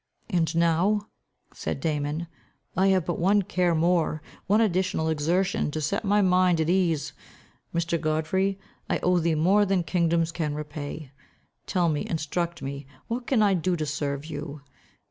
[0.31, 1.09] "And now,"
[1.53, 2.25] said Damon,
[2.75, 7.13] "I have but one care more, one additional exertion, to set my mind at ease.
[7.71, 8.57] My Godfrey,
[8.89, 11.11] I owe thee more than kingdoms can repay.
[11.67, 14.61] Tell me, instruct me, what can I do to serve you?